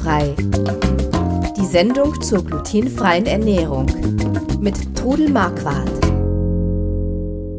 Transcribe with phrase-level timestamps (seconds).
[0.00, 0.34] Glutenfrei.
[1.56, 3.86] Die Sendung zur glutenfreien Ernährung
[4.60, 5.90] mit Trudel Marquardt.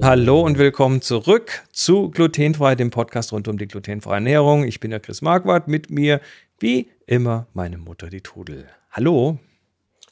[0.03, 4.63] Hallo und willkommen zurück zu Glutenfrei, dem Podcast rund um die glutenfreie Ernährung.
[4.63, 6.19] Ich bin der Chris Marquardt, mit mir
[6.59, 8.67] wie immer meine Mutter, die Trudel.
[8.89, 9.37] Hallo.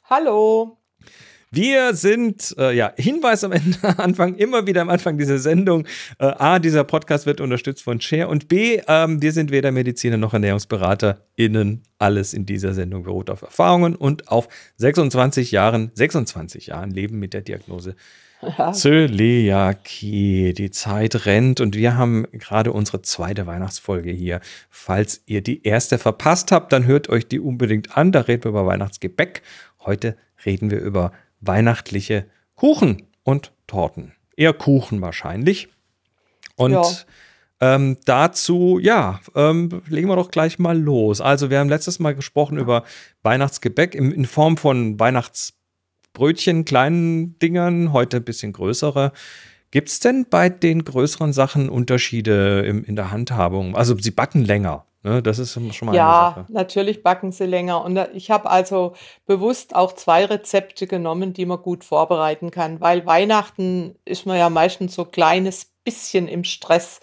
[0.04, 0.78] Hallo.
[1.52, 5.84] Wir sind, äh, ja, Hinweis am Ende, Anfang, immer wieder am Anfang dieser Sendung.
[6.20, 10.16] Äh, A, dieser Podcast wird unterstützt von Share und B, ähm, wir sind weder Mediziner
[10.16, 11.82] noch ErnährungsberaterInnen.
[11.98, 17.34] Alles in dieser Sendung beruht auf Erfahrungen und auf 26 Jahren, 26 Jahren Leben mit
[17.34, 17.96] der Diagnose
[18.42, 18.70] ja.
[18.70, 20.54] Zöliakie.
[20.54, 24.40] Die Zeit rennt und wir haben gerade unsere zweite Weihnachtsfolge hier.
[24.70, 28.12] Falls ihr die erste verpasst habt, dann hört euch die unbedingt an.
[28.12, 29.42] Da reden wir über Weihnachtsgebäck.
[29.80, 34.12] Heute reden wir über weihnachtliche Kuchen und Torten.
[34.36, 35.68] Eher Kuchen wahrscheinlich.
[36.56, 36.84] Und ja.
[37.60, 41.20] ähm, dazu, ja, ähm, legen wir doch gleich mal los.
[41.20, 42.84] Also, wir haben letztes Mal gesprochen über
[43.22, 49.12] Weihnachtsgebäck in, in Form von Weihnachtsbrötchen, kleinen Dingern, heute ein bisschen größere.
[49.70, 53.76] Gibt es denn bei den größeren Sachen Unterschiede im, in der Handhabung?
[53.76, 54.84] Also, sie backen länger.
[55.02, 56.52] Ne, das ist schon mal ja, eine Sache.
[56.52, 57.82] natürlich backen sie länger.
[57.82, 63.06] Und ich habe also bewusst auch zwei Rezepte genommen, die man gut vorbereiten kann, weil
[63.06, 67.00] Weihnachten ist man ja meistens so kleines bisschen im Stress.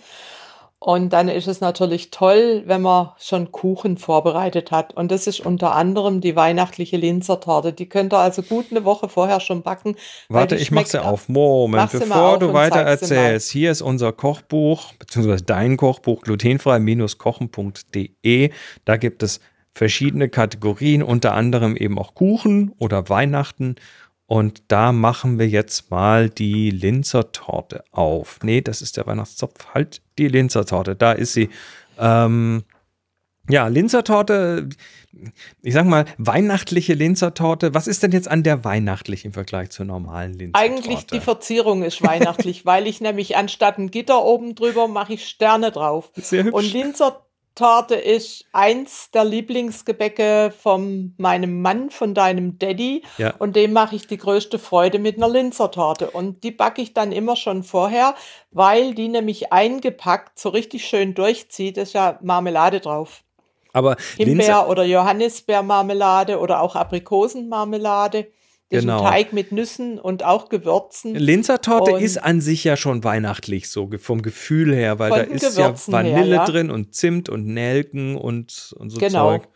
[0.80, 4.94] Und dann ist es natürlich toll, wenn man schon Kuchen vorbereitet hat.
[4.94, 7.74] Und das ist unter anderem die weihnachtliche Linzertorte.
[7.74, 9.96] Die könnt ihr also gut eine Woche vorher schon backen.
[10.30, 11.30] Warte, ich mach sie auf.
[11.30, 13.50] Moment, bevor du weiter erzählst.
[13.50, 18.52] Hier ist unser Kochbuch, beziehungsweise dein Kochbuch, glutenfrei-kochen.de.
[18.86, 19.40] Da gibt es
[19.74, 23.78] verschiedene Kategorien, unter anderem eben auch Kuchen oder Weihnachten.
[24.28, 28.40] Und da machen wir jetzt mal die Linzertorte auf.
[28.44, 29.74] Nee, das ist der Weihnachtszopf.
[29.74, 30.96] Halt die Linzertorte.
[30.96, 31.50] Da ist sie.
[31.98, 32.64] Ähm,
[33.50, 34.68] ja, Linzertorte,
[35.62, 37.74] ich sag mal, weihnachtliche Linzertorte.
[37.74, 40.74] Was ist denn jetzt an der weihnachtlichen im Vergleich zur normalen Linzertorte?
[40.76, 45.26] Eigentlich die Verzierung ist weihnachtlich, weil ich nämlich anstatt ein Gitter oben drüber mache ich
[45.26, 46.12] Sterne drauf.
[46.16, 46.54] Sehr hübsch.
[46.54, 47.27] Und Linzer
[47.58, 53.04] Torte ist eins der Lieblingsgebäcke von meinem Mann, von deinem Daddy.
[53.18, 53.34] Ja.
[53.40, 56.12] Und dem mache ich die größte Freude mit einer Linzertorte.
[56.12, 58.14] Und die backe ich dann immer schon vorher,
[58.52, 61.78] weil die nämlich eingepackt so richtig schön durchzieht.
[61.78, 63.24] ist ja Marmelade drauf.
[63.74, 68.28] Aber Himbeer- oder Johannisbeermarmelade oder auch Aprikosenmarmelade.
[68.70, 69.02] Das genau.
[69.02, 71.16] Teig mit Nüssen und auch Gewürzen.
[71.16, 75.94] Linzertorte ist an sich ja schon weihnachtlich, so vom Gefühl her, weil da ist Gewürzen
[75.94, 76.46] ja Vanille her, ja.
[76.46, 79.38] drin und Zimt und Nelken und, und so genau.
[79.38, 79.48] Zeug.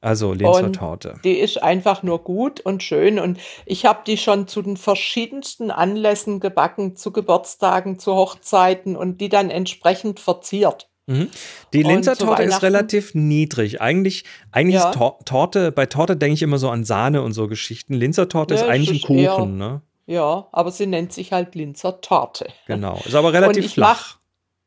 [0.00, 1.14] Also Linzertorte.
[1.14, 3.18] Und die ist einfach nur gut und schön.
[3.18, 9.20] Und ich habe die schon zu den verschiedensten Anlässen gebacken, zu Geburtstagen, zu Hochzeiten und
[9.20, 10.88] die dann entsprechend verziert.
[11.08, 11.30] Mhm.
[11.72, 13.80] Die Linzertorte ist relativ niedrig.
[13.80, 14.90] Eigentlich, eigentlich ja.
[14.90, 17.94] ist Tor Torte, bei Torte denke ich immer so an Sahne und so Geschichten.
[17.94, 19.82] Linzertorte ja, ist eigentlich ist ein Kuchen, eher, ne?
[20.06, 22.48] Ja, aber sie nennt sich halt Linzertorte.
[22.66, 24.16] Genau, ist aber relativ flach.
[24.16, 24.18] Mach,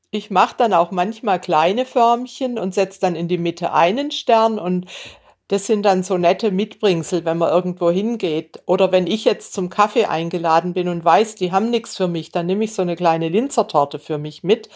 [0.09, 4.57] ich mache dann auch manchmal kleine Förmchen und setze dann in die Mitte einen Stern
[4.57, 4.87] und
[5.47, 8.61] das sind dann so nette Mitbringsel, wenn man irgendwo hingeht.
[8.65, 12.31] Oder wenn ich jetzt zum Kaffee eingeladen bin und weiß, die haben nichts für mich,
[12.31, 14.69] dann nehme ich so eine kleine Linzertorte für mich mit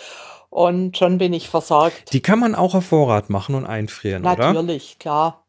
[0.55, 2.13] und schon bin ich versorgt.
[2.13, 4.61] Die kann man auch auf Vorrat machen und einfrieren, Natürlich, oder?
[4.61, 5.45] Natürlich, klar.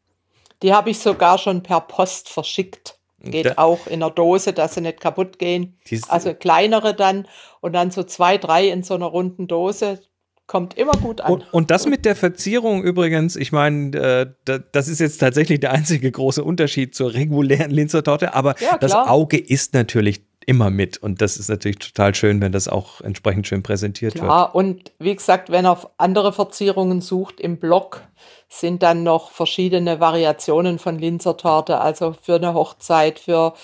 [0.62, 2.98] Die habe ich sogar schon per Post verschickt.
[3.20, 5.78] Geht da, auch in der Dose, dass sie nicht kaputt gehen.
[6.08, 7.28] Also kleinere dann
[7.60, 10.00] und dann so zwei, drei in so einer runden Dose.
[10.48, 11.34] Kommt immer gut an.
[11.34, 15.70] Und, und das mit der Verzierung übrigens, ich meine, äh, das ist jetzt tatsächlich der
[15.70, 20.96] einzige große Unterschied zur regulären Linzertorte, aber ja, das Auge ist natürlich immer mit.
[20.98, 24.32] Und das ist natürlich total schön, wenn das auch entsprechend schön präsentiert Klar, wird.
[24.32, 28.02] Ja, und wie gesagt, wenn er auf andere Verzierungen sucht im Blog,
[28.48, 33.54] sind dann noch verschiedene Variationen von Linzertorte, also für eine Hochzeit, für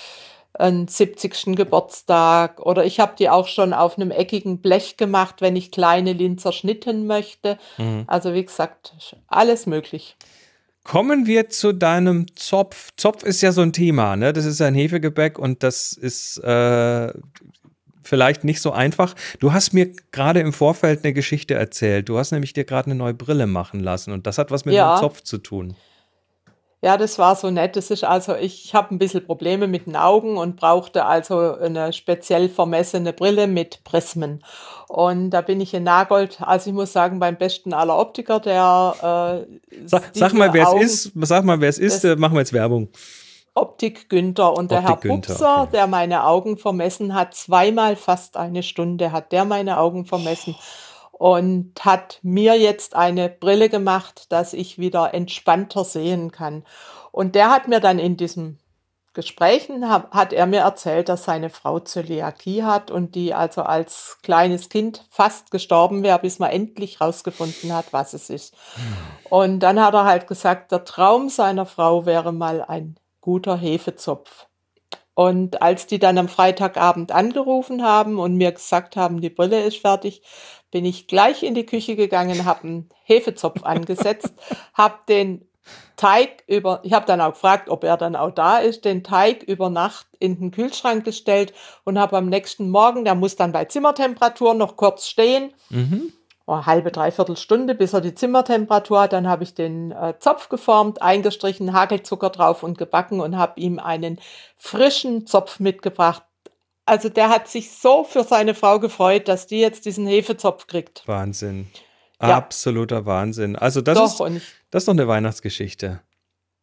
[0.54, 1.56] einen 70.
[1.56, 6.12] Geburtstag oder ich habe die auch schon auf einem eckigen Blech gemacht, wenn ich kleine
[6.12, 7.58] Linzer schnitten möchte.
[7.78, 8.04] Mhm.
[8.06, 10.16] Also wie gesagt, alles möglich.
[10.84, 12.90] Kommen wir zu deinem Zopf.
[12.96, 14.32] Zopf ist ja so ein Thema, ne?
[14.32, 17.12] Das ist ein Hefegebäck und das ist äh,
[18.02, 19.14] vielleicht nicht so einfach.
[19.38, 22.08] Du hast mir gerade im Vorfeld eine Geschichte erzählt.
[22.08, 24.74] Du hast nämlich dir gerade eine neue Brille machen lassen und das hat was mit
[24.74, 24.96] ja.
[24.96, 25.76] dem Zopf zu tun.
[26.84, 27.76] Ja, das war so nett.
[27.76, 31.92] Das ist also, ich habe ein bisschen Probleme mit den Augen und brauchte also eine
[31.92, 34.44] speziell vermessene Brille mit Prismen.
[34.92, 39.46] Und da bin ich in Nagold, also ich muss sagen, beim besten aller Optiker, der
[39.72, 42.34] äh, sag, sag mal, wer Augen, es ist, sag mal, wer es ist, äh, machen
[42.34, 42.88] wir jetzt Werbung.
[43.54, 45.70] Optik Günther und der Optik Herr Günther, Pupser, okay.
[45.72, 50.56] der meine Augen vermessen hat, zweimal fast eine Stunde hat der meine Augen vermessen.
[51.12, 56.64] und hat mir jetzt eine Brille gemacht, dass ich wieder entspannter sehen kann.
[57.12, 58.58] Und der hat mir dann in diesem
[59.14, 64.70] Gesprächen hat er mir erzählt, dass seine Frau Zöliakie hat und die also als kleines
[64.70, 68.54] Kind fast gestorben wäre, bis man endlich rausgefunden hat, was es ist.
[69.28, 74.46] Und dann hat er halt gesagt, der Traum seiner Frau wäre mal ein guter Hefezopf.
[75.14, 79.76] Und als die dann am Freitagabend angerufen haben und mir gesagt haben, die Brille ist
[79.76, 80.22] fertig,
[80.70, 84.32] bin ich gleich in die Küche gegangen, habe einen Hefezopf angesetzt,
[84.72, 85.46] habe den
[85.96, 89.42] Teig über, ich habe dann auch gefragt, ob er dann auch da ist, den Teig
[89.44, 91.52] über Nacht in den Kühlschrank gestellt
[91.84, 96.12] und habe am nächsten Morgen, der muss dann bei Zimmertemperatur noch kurz stehen, mhm.
[96.46, 99.12] eine halbe, dreiviertel Stunde, bis er die Zimmertemperatur hat.
[99.12, 103.78] Dann habe ich den äh, Zopf geformt, eingestrichen, Hagelzucker drauf und gebacken und habe ihm
[103.78, 104.18] einen
[104.56, 106.24] frischen Zopf mitgebracht.
[106.84, 111.06] Also der hat sich so für seine Frau gefreut, dass die jetzt diesen Hefezopf kriegt.
[111.06, 111.70] Wahnsinn.
[112.22, 112.36] Ja.
[112.36, 113.56] Absoluter Wahnsinn.
[113.56, 116.00] Also das Doch, ist, das ist doch eine Weihnachtsgeschichte.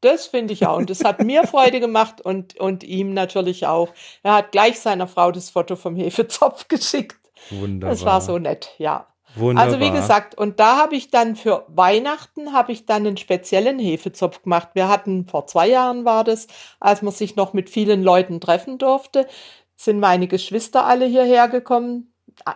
[0.02, 0.78] Das finde ich auch.
[0.78, 3.90] Und das hat mir Freude gemacht und, und ihm natürlich auch.
[4.24, 7.20] Er hat gleich seiner Frau das Foto vom Hefezopf geschickt.
[7.50, 7.94] Wunderbar.
[7.94, 9.08] Das war so nett, ja.
[9.36, 9.74] Wunderbar.
[9.74, 13.78] Also wie gesagt, und da habe ich dann für Weihnachten habe ich dann einen speziellen
[13.78, 14.70] Hefezopf gemacht.
[14.74, 16.48] Wir hatten vor zwei Jahren war das,
[16.80, 19.28] als man sich noch mit vielen Leuten treffen durfte,
[19.76, 22.09] sind meine Geschwister alle hierher gekommen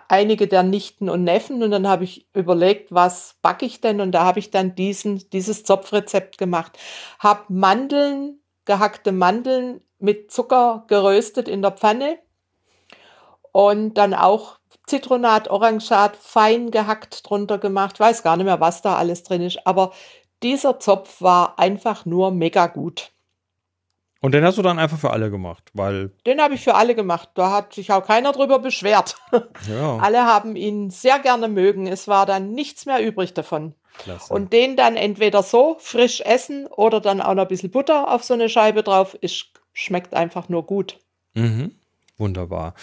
[0.08, 4.12] einige der Nichten und Neffen und dann habe ich überlegt, was backe ich denn und
[4.12, 6.78] da habe ich dann diesen, dieses Zopfrezept gemacht.
[7.20, 12.20] Habe Mandeln, gehackte Mandeln mit Zucker geröstet in der Pfanne
[13.52, 18.00] und dann auch Zitronat, Orangat fein gehackt drunter gemacht.
[18.00, 19.94] Weiß gar nicht mehr, was da alles drin ist, aber
[20.42, 23.14] dieser Zopf war einfach nur mega gut.
[24.24, 26.12] Und den hast du dann einfach für alle gemacht, weil.
[26.26, 27.28] Den habe ich für alle gemacht.
[27.34, 29.18] Da hat sich auch keiner drüber beschwert.
[29.70, 29.98] Ja.
[29.98, 31.88] alle haben ihn sehr gerne mögen.
[31.88, 33.74] Es war dann nichts mehr übrig davon.
[33.98, 34.34] Klasse.
[34.34, 38.24] Und den dann entweder so frisch essen oder dann auch noch ein bisschen Butter auf
[38.24, 39.18] so eine Scheibe drauf.
[39.22, 39.44] Es
[39.74, 41.00] schmeckt einfach nur gut.
[41.34, 41.72] Mhm.
[42.18, 42.76] Wunderbar.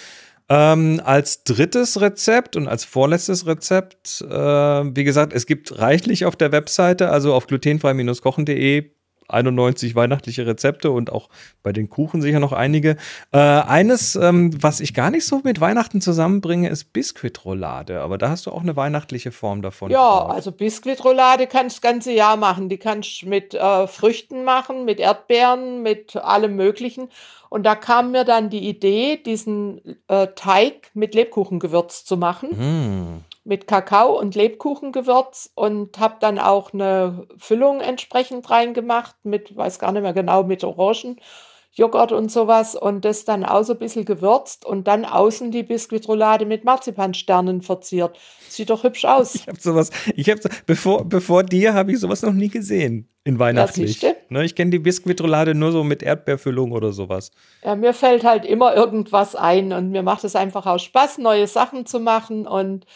[0.50, 6.36] Ähm, als drittes Rezept und als vorletztes Rezept, äh, wie gesagt, es gibt reichlich auf
[6.36, 8.90] der Webseite, also auf glutenfrei-kochen.de
[9.30, 11.28] 91 weihnachtliche Rezepte und auch
[11.62, 12.96] bei den Kuchen sicher noch einige.
[13.32, 18.00] Äh, eines, ähm, was ich gar nicht so mit Weihnachten zusammenbringe, ist Biskuitroulade.
[18.00, 19.90] Aber da hast du auch eine weihnachtliche Form davon.
[19.90, 20.30] Ja, drauf.
[20.30, 22.68] also Biskuitroulade kannst du das ganze Jahr machen.
[22.68, 27.08] Die kannst du mit äh, Früchten machen, mit Erdbeeren, mit allem Möglichen.
[27.48, 32.50] Und da kam mir dann die Idee, diesen äh, Teig mit Lebkuchengewürz zu machen.
[32.50, 39.78] Mm mit Kakao und Lebkuchengewürz und habe dann auch eine Füllung entsprechend reingemacht mit, weiß
[39.78, 44.04] gar nicht mehr genau, mit Orangenjoghurt und sowas und das dann auch so ein bisschen
[44.04, 48.18] gewürzt und dann außen die Biskuitroulade mit Marzipansternen verziert.
[48.48, 49.34] Sieht doch hübsch aus.
[49.34, 53.38] Ich habe sowas, ich habe bevor, bevor dir habe ich sowas noch nie gesehen in
[53.38, 54.04] weihnachtlich.
[54.28, 57.30] Ne, ich kenne die Biskuitroulade nur so mit Erdbeerfüllung oder sowas.
[57.64, 61.46] Ja, mir fällt halt immer irgendwas ein und mir macht es einfach auch Spaß, neue
[61.46, 62.86] Sachen zu machen und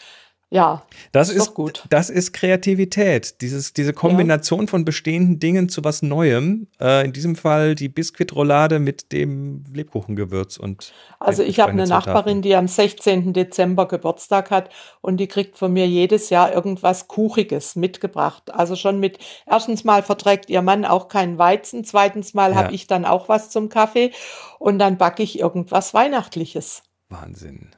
[0.51, 1.85] ja, das ist, ist gut.
[1.89, 3.41] Das ist Kreativität.
[3.41, 4.67] Dieses, diese Kombination ja.
[4.67, 6.67] von bestehenden Dingen zu was Neuem.
[6.79, 10.93] Äh, in diesem Fall die Biskuitroulade mit dem Lebkuchengewürz und.
[11.19, 13.33] Also ich habe eine Nachbarin, die am 16.
[13.33, 14.69] Dezember Geburtstag hat
[15.01, 18.53] und die kriegt von mir jedes Jahr irgendwas Kuchiges mitgebracht.
[18.53, 22.57] Also schon mit, erstens mal verträgt ihr Mann auch keinen Weizen, zweitens mal ja.
[22.57, 24.11] habe ich dann auch was zum Kaffee
[24.59, 26.83] und dann backe ich irgendwas Weihnachtliches.
[27.09, 27.71] Wahnsinn.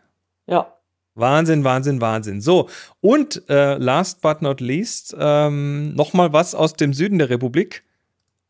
[0.48, 0.77] Ja.
[1.18, 2.42] Wahnsinn, Wahnsinn, Wahnsinn.
[2.42, 2.70] So,
[3.02, 7.84] und äh, last but not least, ähm, nochmal was aus dem Süden der Republik.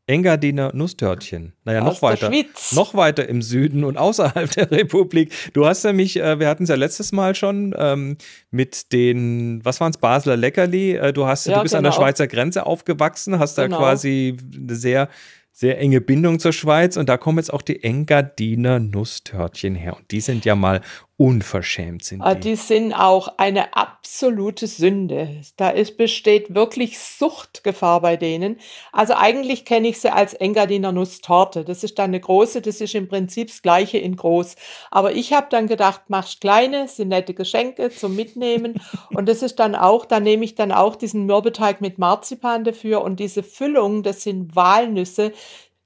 [0.09, 1.51] Engadiner Nusstörtchen.
[1.65, 2.31] Naja, noch weiter.
[2.71, 5.33] Noch weiter im Süden und außerhalb der Republik.
[5.51, 8.17] Du hast nämlich, äh, wir hatten es ja letztes Mal schon ähm,
[8.49, 10.95] mit den, was waren es, Basler Leckerli.
[10.95, 11.79] Äh, du hast, ja, du bist genau.
[11.79, 12.01] an der genau.
[12.01, 13.75] Schweizer Grenze aufgewachsen, hast genau.
[13.75, 15.09] da quasi eine sehr
[15.57, 20.11] sehr enge Bindung zur Schweiz und da kommen jetzt auch die Engadiner Nusstörtchen her und
[20.11, 20.81] die sind ja mal
[21.17, 22.51] unverschämt sind ah, die.
[22.51, 25.41] Die sind auch eine absolute Sünde.
[25.57, 28.57] Da ist, besteht wirklich Suchtgefahr bei denen.
[28.91, 31.65] Also eigentlich kenne ich sie als Engadiner Nusstorte.
[31.65, 34.55] Das ist dann eine große, das ist im Prinzip das gleiche in groß.
[34.91, 38.79] Aber ich habe dann gedacht, machst kleine, sind nette Geschenke zum Mitnehmen.
[39.09, 43.01] und das ist dann auch, da nehme ich dann auch diesen Mürbeteig mit Marzipan dafür
[43.01, 45.33] und diese Füllung, das sind Walnüsse,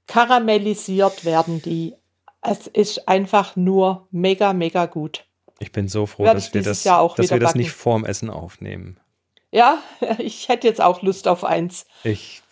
[0.06, 1.94] karamellisiert werden die
[2.42, 5.24] es ist einfach nur mega, mega gut.
[5.58, 8.98] Ich bin so froh, dass wir das, dass wir das nicht vorm Essen aufnehmen.
[9.52, 9.78] Ja,
[10.18, 11.86] ich hätte jetzt auch Lust auf eins.
[12.04, 12.42] Ich,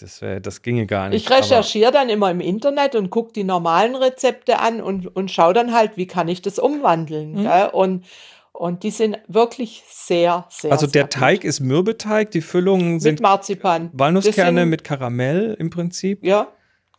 [0.00, 1.22] das, wär, das ginge gar nicht.
[1.24, 5.52] Ich recherchiere dann immer im Internet und gucke die normalen Rezepte an und, und schaue
[5.54, 7.42] dann halt, wie kann ich das umwandeln.
[7.42, 7.50] Mhm.
[7.72, 8.04] Und,
[8.52, 13.02] Und die sind wirklich sehr, sehr Also der sehr Teig ist Mürbeteig, die Füllungen mit
[13.02, 13.90] sind Marzipan.
[13.92, 16.24] Walnusskerne sind- mit Karamell im Prinzip.
[16.24, 16.48] Ja,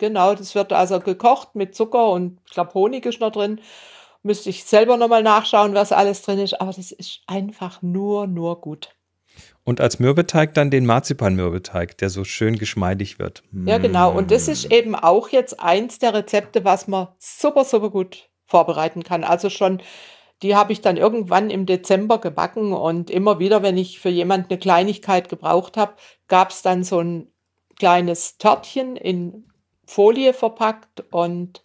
[0.00, 0.34] genau.
[0.34, 3.60] Das wird also gekocht mit Zucker und ich glaube Honig ist noch drin.
[4.22, 6.60] Müsste ich selber nochmal nachschauen, was alles drin ist.
[6.60, 8.90] Aber das ist einfach nur, nur gut.
[9.64, 13.42] Und als Mürbeteig dann den Marzipan-Mürbeteig, der so schön geschmeidig wird.
[13.66, 14.10] Ja, genau.
[14.12, 19.04] Und das ist eben auch jetzt eins der Rezepte, was man super, super gut vorbereiten
[19.04, 19.22] kann.
[19.22, 19.80] Also schon,
[20.42, 24.50] die habe ich dann irgendwann im Dezember gebacken und immer wieder, wenn ich für jemand
[24.50, 25.94] eine Kleinigkeit gebraucht habe,
[26.26, 27.28] gab es dann so ein
[27.78, 29.49] kleines Törtchen in
[29.90, 31.64] Folie verpackt und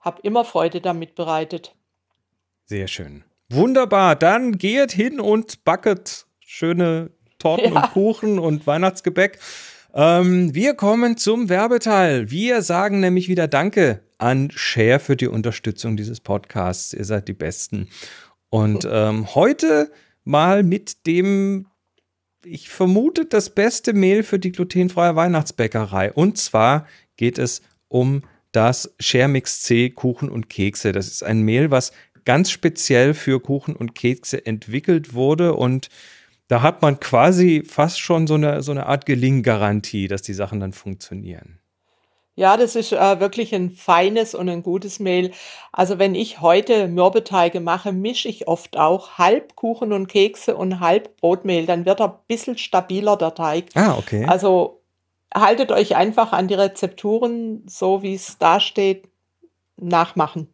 [0.00, 1.74] habe immer Freude damit bereitet.
[2.64, 3.22] Sehr schön.
[3.48, 4.16] Wunderbar.
[4.16, 7.84] Dann geht hin und backet schöne Torten Ja.
[7.84, 9.38] und Kuchen und Weihnachtsgebäck.
[9.94, 12.28] Ähm, wir kommen zum Werbeteil.
[12.30, 16.92] Wir sagen nämlich wieder Danke an Share für die Unterstützung dieses Podcasts.
[16.92, 17.88] Ihr seid die Besten.
[18.50, 19.92] Und ähm, heute
[20.24, 21.66] mal mit dem,
[22.44, 26.12] ich vermute, das beste Mehl für die glutenfreie Weihnachtsbäckerei.
[26.12, 30.92] Und zwar geht es um das Share Mix C Kuchen und Kekse.
[30.92, 31.92] Das ist ein Mehl, was
[32.24, 35.88] ganz speziell für Kuchen und Kekse entwickelt wurde und
[36.48, 40.60] da hat man quasi fast schon so eine, so eine Art Gelinggarantie, dass die Sachen
[40.60, 41.58] dann funktionieren.
[42.36, 45.30] Ja, das ist äh, wirklich ein feines und ein gutes Mehl.
[45.72, 50.80] Also wenn ich heute Mürbeteige mache, mische ich oft auch halb Kuchen und Kekse und
[50.80, 51.64] halb Brotmehl.
[51.64, 53.66] Dann wird er ein bisschen stabiler, der Teig.
[53.74, 54.24] Ah, okay.
[54.26, 54.80] Also
[55.34, 59.08] haltet euch einfach an die Rezepturen, so wie es da steht,
[59.76, 60.48] nachmachen.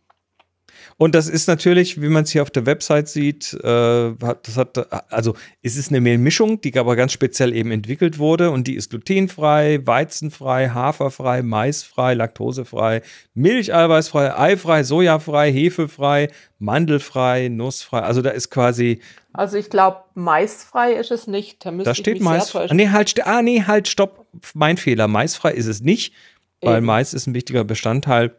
[0.97, 4.93] Und das ist natürlich, wie man es hier auf der Website sieht, äh, das hat,
[5.13, 8.91] also es ist eine Mehlmischung, die aber ganz speziell eben entwickelt wurde und die ist
[8.91, 13.03] glutenfrei, weizenfrei, haferfrei, maisfrei, laktosefrei,
[13.35, 18.01] milcheiweißfrei, eifrei, sojafrei, hefefrei, mandelfrei, nussfrei.
[18.01, 19.01] Also da ist quasi,
[19.33, 21.65] Also ich glaube, maisfrei ist es nicht.
[21.65, 22.51] Da, müsste da steht Mais.
[22.51, 22.77] täuschen.
[22.77, 24.20] Nee, halt, ah, nee, halt, stopp.
[24.55, 25.09] Mein Fehler.
[25.09, 26.15] Maisfrei ist es nicht,
[26.61, 26.87] weil Eben.
[26.87, 28.35] Mais ist ein wichtiger Bestandteil.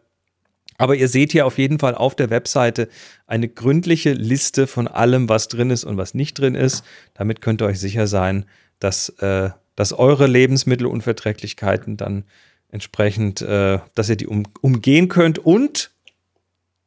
[0.78, 2.88] Aber ihr seht hier auf jeden Fall auf der Webseite
[3.26, 6.82] eine gründliche Liste von allem, was drin ist und was nicht drin ist.
[7.14, 8.46] Damit könnt ihr euch sicher sein,
[8.78, 12.24] dass, äh, dass eure Lebensmittelunverträglichkeiten dann
[12.68, 15.38] entsprechend, äh, dass ihr die um, umgehen könnt.
[15.38, 15.90] Und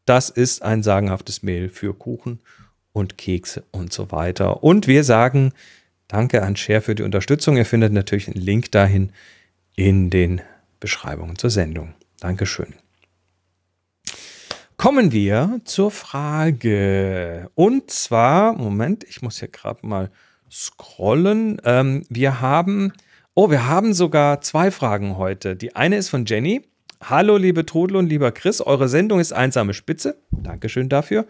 [0.06, 2.40] das ist ein sagenhaftes Mehl für Kuchen
[2.92, 4.64] und Kekse und so weiter.
[4.64, 5.54] Und wir sagen
[6.08, 7.58] Danke an Share für die Unterstützung.
[7.58, 9.12] Ihr findet natürlich einen Link dahin
[9.76, 10.42] in den
[10.80, 11.94] Beschreibungen zur Sendung.
[12.20, 12.76] Dankeschön.
[14.78, 17.50] Kommen wir zur Frage.
[17.56, 20.12] Und zwar, Moment, ich muss hier gerade mal
[20.52, 21.62] scrollen.
[21.64, 22.94] Ähm, wir haben,
[23.34, 25.56] oh, wir haben sogar zwei Fragen heute.
[25.56, 26.68] Die eine ist von Jenny.
[27.02, 30.18] Hallo, liebe Trudel und lieber Chris, eure Sendung ist einsame Spitze.
[30.32, 31.26] Dankeschön dafür.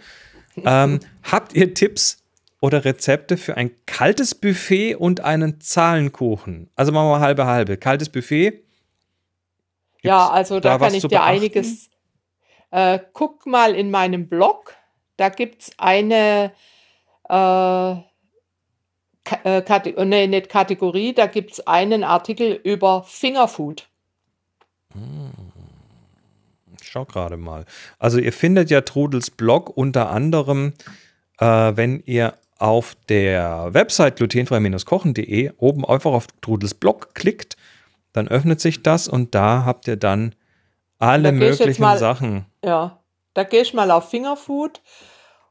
[0.63, 2.24] Ähm, habt ihr Tipps
[2.61, 6.69] oder Rezepte für ein kaltes Buffet und einen Zahlenkuchen?
[6.75, 7.77] Also machen wir halbe halbe.
[7.77, 8.63] Kaltes Buffet.
[10.01, 11.23] Ja, also da, was kann ich dir beachten?
[11.25, 11.89] einiges.
[12.71, 14.75] Äh, guck mal in meinem Blog,
[15.17, 16.51] da gibt es eine
[17.29, 23.87] äh, äh, Kate- nee, nicht Kategorie, da gibt es einen Artikel über Fingerfood.
[26.81, 27.65] Ich schau gerade mal.
[27.97, 30.73] Also ihr findet ja Trudels Blog unter anderem,
[31.39, 37.57] äh, wenn ihr auf der Website glutenfrei-kochen.de oben einfach auf Trudels Blog klickt,
[38.13, 40.35] dann öffnet sich das und da habt ihr dann
[40.99, 42.45] alle Da möglichen mal- Sachen.
[42.63, 42.99] Ja,
[43.33, 44.81] da gehe ich mal auf Fingerfood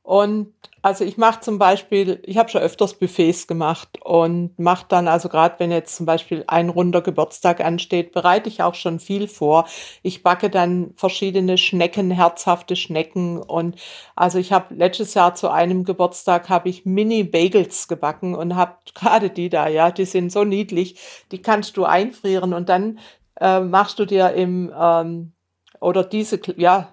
[0.05, 5.09] und also ich mache zum Beispiel, ich habe schon öfters Buffets gemacht und mache dann,
[5.09, 9.29] also gerade wenn jetzt zum Beispiel ein runder Geburtstag ansteht, bereite ich auch schon viel
[9.29, 9.67] vor.
[10.03, 13.77] Ich backe dann verschiedene Schnecken, herzhafte Schnecken und
[14.15, 19.31] also ich habe letztes Jahr zu einem Geburtstag habe ich Mini-Bagels gebacken und habe gerade
[19.31, 21.01] die da, ja, die sind so niedlich,
[21.33, 22.99] die kannst du einfrieren und dann
[23.41, 25.33] äh, machst du dir im ähm,
[25.81, 26.93] oder diese, ja,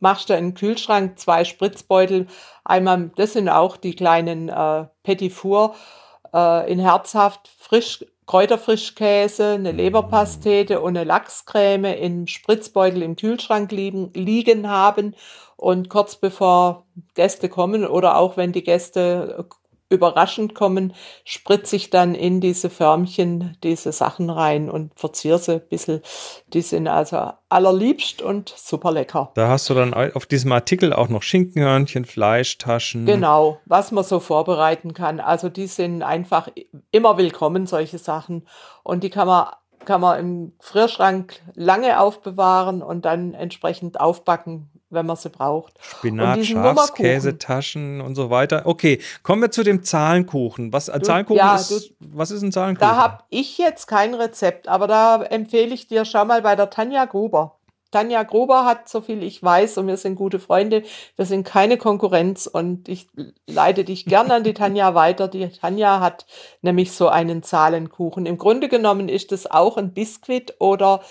[0.00, 2.26] machst du in Kühlschrank zwei Spritzbeutel.
[2.64, 5.74] Einmal, das sind auch die kleinen äh, Petit Four
[6.32, 14.12] äh, in herzhaft, frisch, Kräuterfrischkäse, eine Leberpastete und eine Lachscreme im Spritzbeutel im Kühlschrank liegen,
[14.14, 15.14] liegen haben.
[15.56, 19.46] Und kurz bevor Gäste kommen oder auch wenn die Gäste
[19.94, 20.92] überraschend kommen,
[21.24, 26.02] spritze ich dann in diese Förmchen diese Sachen rein und verziere sie ein bisschen.
[26.48, 29.30] Die sind also allerliebst und super lecker.
[29.34, 33.06] Da hast du dann auf diesem Artikel auch noch Schinkenhörnchen, Fleischtaschen.
[33.06, 35.20] Genau, was man so vorbereiten kann.
[35.20, 36.48] Also die sind einfach
[36.90, 38.46] immer willkommen, solche Sachen.
[38.82, 39.46] Und die kann man,
[39.84, 45.74] kann man im Frischschrank lange aufbewahren und dann entsprechend aufbacken, wenn man sie braucht.
[45.80, 48.62] Spinat, Schafskäsetaschen und so weiter.
[48.64, 50.72] Okay, kommen wir zu dem Zahlenkuchen.
[50.72, 52.88] Was, du, Zahlenkuchen ja, ist, du, was ist ein Zahlenkuchen?
[52.88, 56.70] Da habe ich jetzt kein Rezept, aber da empfehle ich dir, schau mal bei der
[56.70, 57.58] Tanja Gruber.
[57.94, 60.82] Tanja Grober hat, so viel ich weiß, und wir sind gute Freunde,
[61.14, 63.06] wir sind keine Konkurrenz und ich
[63.46, 65.28] leite dich gerne an die Tanja weiter.
[65.28, 66.26] Die Tanja hat
[66.60, 68.26] nämlich so einen Zahlenkuchen.
[68.26, 71.02] Im Grunde genommen ist es auch ein Biskuit oder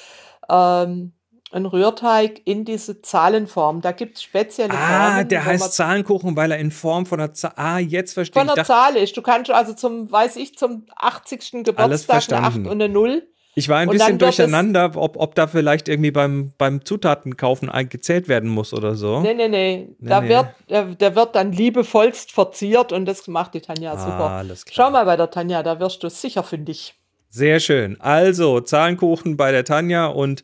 [0.50, 1.14] ähm,
[1.54, 3.82] ein Rührteig in diese Zahlenform.
[3.82, 5.20] Da gibt es spezielle ah, Formen.
[5.20, 7.54] Ah, der heißt Zahlenkuchen, weil er in Form von einer Zahl.
[7.56, 8.48] Ah, jetzt verstehe ich.
[8.48, 9.16] Von einer Zahl ist.
[9.16, 11.64] Du kannst also zum, weiß ich, zum 80.
[11.64, 13.24] Geburtstag eine 8 und eine 0
[13.56, 18.28] ich war ein und bisschen durcheinander, ob, ob da vielleicht irgendwie beim, beim Zutatenkaufen gezählt
[18.28, 19.22] werden muss oder so.
[19.22, 19.90] Nee, nee, nee.
[20.00, 20.30] nee da nee.
[20.30, 24.30] Wird, der, der, wird dann liebevollst verziert und das macht die Tanja ah, super.
[24.32, 24.88] Alles klar.
[24.88, 26.96] Schau mal bei der Tanja, da wirst du sicher fündig.
[27.30, 28.00] Sehr schön.
[28.02, 30.44] Also, Zahlenkuchen bei der Tanja und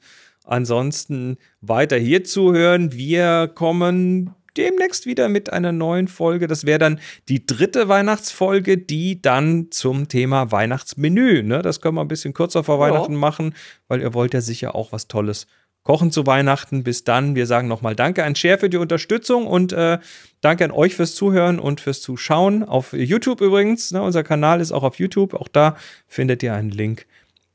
[0.49, 2.91] ansonsten weiter hier zuhören.
[2.93, 6.47] Wir kommen demnächst wieder mit einer neuen Folge.
[6.47, 11.43] Das wäre dann die dritte Weihnachtsfolge, die dann zum Thema Weihnachtsmenü.
[11.43, 11.61] Ne?
[11.61, 12.91] Das können wir ein bisschen kürzer vor ja.
[12.91, 13.55] Weihnachten machen,
[13.87, 15.47] weil ihr wollt ja sicher auch was Tolles
[15.83, 16.83] kochen zu Weihnachten.
[16.83, 17.35] Bis dann.
[17.35, 19.99] Wir sagen nochmal Danke an Share für die Unterstützung und äh,
[20.41, 22.63] danke an euch fürs Zuhören und fürs Zuschauen.
[22.63, 23.91] Auf YouTube übrigens.
[23.91, 24.01] Ne?
[24.01, 25.33] Unser Kanal ist auch auf YouTube.
[25.33, 25.77] Auch da
[26.07, 27.05] findet ihr einen Link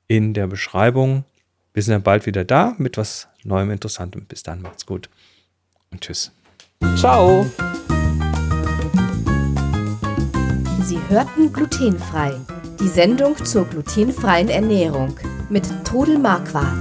[0.09, 1.25] in der Beschreibung.
[1.75, 4.25] Wir sind dann bald wieder da mit was Neuem, Interessantem.
[4.27, 5.11] Bis dann, macht's gut
[5.91, 6.31] und tschüss.
[6.97, 7.45] Ciao.
[10.85, 12.41] Sie hörten glutenfrei.
[12.79, 15.17] Die Sendung zur glutenfreien Ernährung
[15.51, 16.79] mit Todel Marquardt.